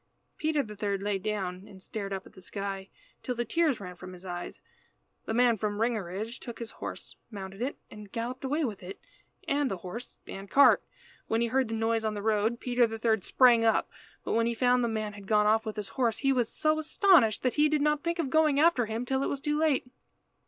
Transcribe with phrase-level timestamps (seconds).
[0.39, 2.89] Peter the third lay down and stared up at the sky
[3.21, 4.59] till the tears ran from his eyes.
[5.25, 8.99] The man from Ringerige took his horse, mounted it, and galloped away with it
[9.47, 10.81] and the horse and cart.
[11.27, 13.91] When he heard the noise on the road, Peter the third sprang up,
[14.23, 16.79] but when he found the man had gone off with his horse he was so
[16.79, 19.87] astonished that he did not think of going after him till it was too late.